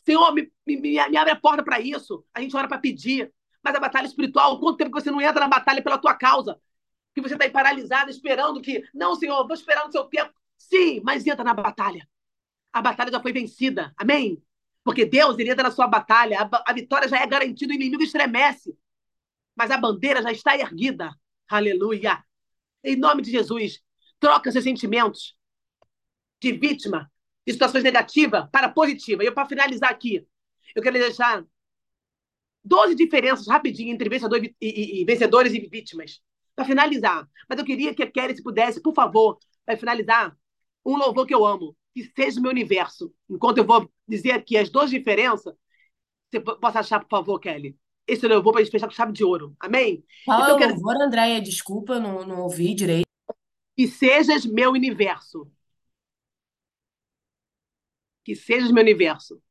[0.05, 2.25] Senhor, me, me, me, abre a porta para isso.
[2.33, 3.31] A gente ora para pedir.
[3.61, 6.59] Mas a batalha espiritual, quanto tempo que você não entra na batalha pela tua causa?
[7.13, 8.83] Que você está aí paralisado, esperando que.
[8.93, 10.33] Não, Senhor, vou esperar no seu tempo.
[10.57, 12.07] Sim, mas entra na batalha.
[12.73, 13.93] A batalha já foi vencida.
[13.97, 14.41] Amém?
[14.89, 16.41] Porque Deus ele entra na sua batalha.
[16.41, 18.75] A, a vitória já é garantida, o inimigo estremece
[19.59, 21.13] mas a bandeira já está erguida.
[21.49, 22.23] Aleluia.
[22.81, 23.81] Em nome de Jesus,
[24.17, 25.35] troca seus sentimentos
[26.41, 27.11] de vítima,
[27.45, 29.21] de situações negativas para positiva.
[29.21, 30.25] E para finalizar aqui,
[30.73, 31.43] eu quero deixar
[32.63, 36.21] 12 diferenças rapidinho entre vencedor e, e, e vencedores e vítimas.
[36.55, 37.27] Para finalizar.
[37.49, 40.37] Mas eu queria que a Kelly, se pudesse, por favor, para finalizar,
[40.85, 43.13] um louvor que eu amo, que seja o meu universo.
[43.29, 45.53] Enquanto eu vou dizer aqui as duas diferenças,
[46.29, 47.77] você possa achar, por favor, Kelly
[48.09, 49.55] esse louvor para a gente fechar com chave de ouro.
[49.59, 50.03] Amém?
[50.25, 50.73] Fala então, quero...
[50.73, 53.07] louvor, Andréia, desculpa, não, não ouvi direito.
[53.77, 55.49] Que sejas meu universo.
[58.25, 59.41] Que sejas meu universo.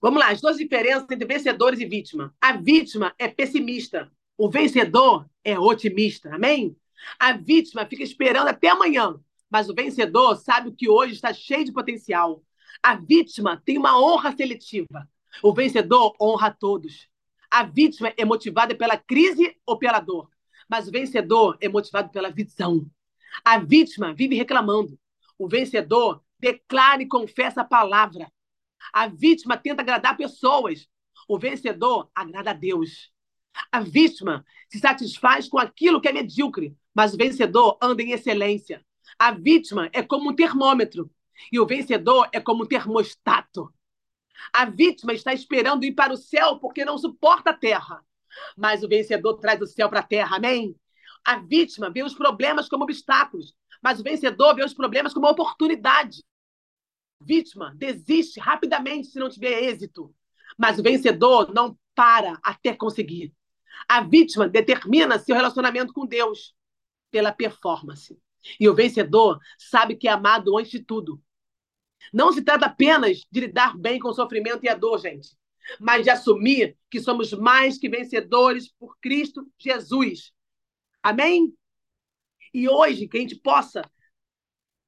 [0.00, 2.34] Vamos lá, as duas diferenças entre vencedores e vítima.
[2.40, 6.32] A vítima é pessimista, o vencedor é otimista.
[6.32, 6.76] Amém?
[7.18, 9.18] A vítima fica esperando até amanhã,
[9.50, 12.42] mas o vencedor sabe que hoje está cheio de potencial.
[12.82, 15.08] A vítima tem uma honra seletiva.
[15.42, 17.08] O vencedor honra a todos.
[17.50, 20.28] A vítima é motivada pela crise ou pela dor,
[20.68, 22.86] mas o vencedor é motivado pela visão.
[23.44, 24.98] A vítima vive reclamando.
[25.38, 28.30] O vencedor declara e confessa a palavra.
[28.92, 30.86] A vítima tenta agradar pessoas.
[31.26, 33.10] O vencedor agrada a Deus.
[33.72, 38.84] A vítima se satisfaz com aquilo que é medíocre, mas o vencedor anda em excelência.
[39.16, 41.10] A vítima é como um termômetro
[41.52, 43.72] e o vencedor é como um termostato.
[44.52, 48.04] A vítima está esperando ir para o céu porque não suporta a terra.
[48.56, 50.76] Mas o vencedor traz o céu para a terra, amém?
[51.24, 56.24] A vítima vê os problemas como obstáculos, mas o vencedor vê os problemas como oportunidade.
[57.20, 60.14] Vítima desiste rapidamente se não tiver êxito,
[60.56, 63.34] mas o vencedor não para até conseguir.
[63.88, 66.54] A vítima determina seu relacionamento com Deus
[67.10, 68.18] pela performance.
[68.58, 71.22] E o vencedor sabe que é amado antes de tudo.
[72.12, 75.36] Não se trata apenas de lidar bem com o sofrimento e a dor, gente,
[75.78, 80.32] mas de assumir que somos mais que vencedores por Cristo Jesus.
[81.02, 81.54] Amém?
[82.54, 83.82] E hoje, que a gente possa,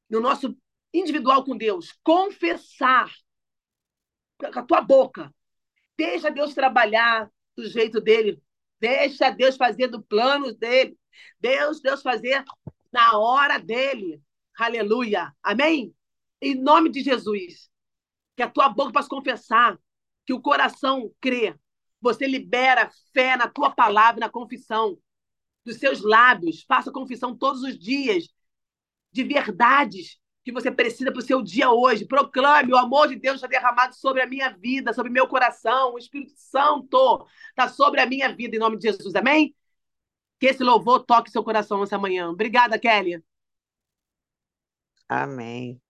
[0.09, 0.57] no nosso
[0.93, 3.13] individual com Deus, confessar
[4.39, 5.33] com a tua boca.
[5.97, 8.43] Deixa Deus trabalhar do jeito dele.
[8.81, 10.99] Deixa Deus fazer do plano dele.
[11.39, 12.43] Deus, Deus fazer
[12.93, 14.23] na hora dele.
[14.59, 15.35] Aleluia.
[15.43, 15.95] Amém?
[16.41, 17.71] Em nome de Jesus.
[18.37, 19.79] Que a tua boca possa confessar,
[20.27, 21.55] que o coração crê.
[22.01, 24.99] Você libera fé na tua palavra, na confissão
[25.65, 26.65] dos seus lábios.
[26.67, 28.29] Faça confissão todos os dias
[29.13, 32.07] de verdades que você precisa para o seu dia hoje.
[32.07, 35.95] Proclame o amor de Deus está derramado sobre a minha vida, sobre meu coração.
[35.95, 39.15] O Espírito Santo está sobre a minha vida, em nome de Jesus.
[39.15, 39.55] Amém?
[40.41, 42.31] Que esse louvor toque seu coração essa manhã.
[42.31, 43.23] Obrigada, Kelly.
[45.09, 45.81] Amém.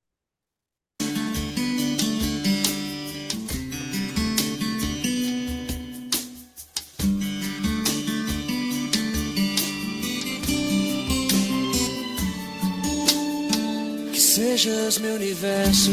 [14.31, 15.91] sejas meu universo.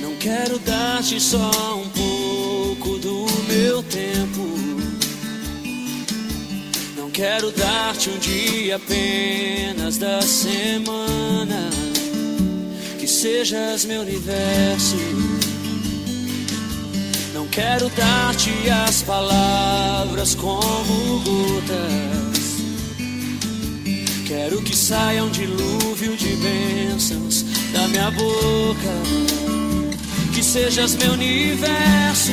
[0.00, 4.95] Não quero dar-te só um pouco do meu tempo.
[7.16, 11.70] Quero dar-te um dia apenas da semana.
[12.98, 14.98] Que sejas meu universo.
[17.32, 22.36] Não quero dar-te as palavras como gotas
[24.26, 28.92] Quero que saia um dilúvio de bênçãos da minha boca.
[30.34, 32.32] Que sejas meu universo.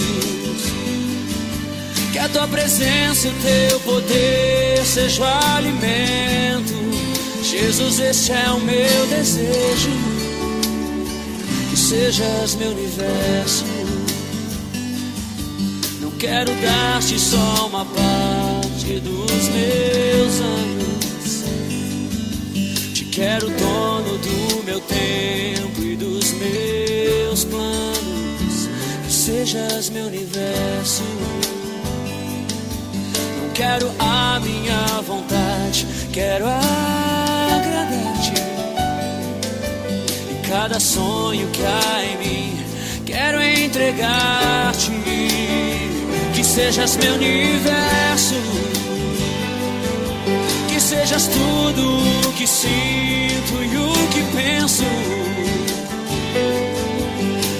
[2.11, 6.73] Que a tua presença e o teu poder seja o alimento.
[7.43, 9.91] Jesus, este é o meu desejo.
[11.69, 13.65] Que sejas meu universo.
[16.01, 20.71] Não quero dar-te só uma parte dos meus anos
[23.11, 28.69] Quero dono do meu tempo e dos meus planos.
[29.05, 31.03] Que sejas meu universo.
[33.61, 38.33] Quero a minha vontade, quero agradar-te.
[40.31, 42.59] E cada sonho que há em mim,
[43.05, 44.89] quero entregar-te.
[46.33, 48.33] Que sejas meu universo
[50.79, 54.85] sejas tudo o que sinto e o que penso.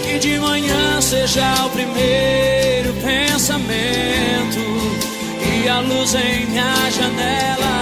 [0.03, 5.10] Que de manhã seja o primeiro pensamento
[5.67, 7.75] a luz em minha janela.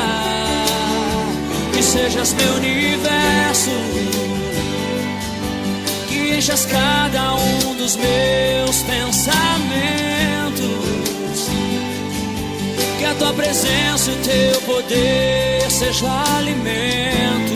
[1.73, 3.71] Que sejas meu universo.
[6.07, 10.19] Que enchas cada um dos meus pensamentos
[12.99, 16.05] que a tua presença e o teu poder seja
[16.37, 17.53] alimento.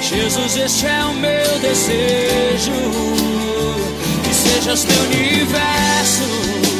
[0.00, 2.72] Jesus, este é o meu desejo.
[4.22, 6.79] Que sejas meu universo.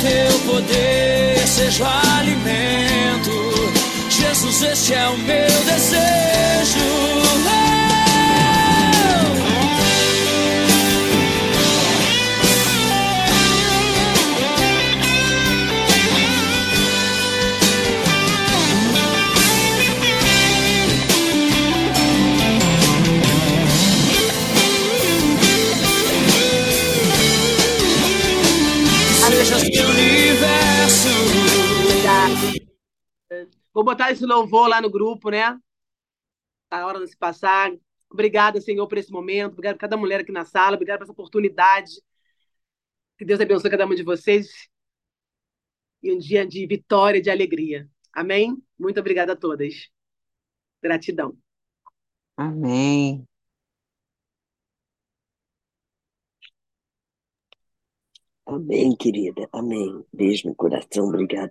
[0.00, 3.30] teu poder seja o alimento.
[4.10, 7.16] Jesus, este é o meu desejo.
[33.76, 35.54] Vou botar esse louvor lá no grupo, né?
[36.70, 37.70] A hora de se passar.
[38.10, 39.52] Obrigada, Senhor, por esse momento.
[39.52, 40.76] Obrigada por cada mulher aqui na sala.
[40.76, 41.92] Obrigada por essa oportunidade.
[43.18, 44.48] Que Deus abençoe cada um de vocês.
[46.02, 47.86] E um dia de vitória, de alegria.
[48.14, 48.56] Amém?
[48.78, 49.90] Muito obrigada a todas.
[50.82, 51.36] Gratidão.
[52.34, 53.26] Amém.
[58.46, 59.46] Amém, querida.
[59.52, 60.02] Amém.
[60.10, 61.08] Beijo no coração.
[61.08, 61.44] Obrigada.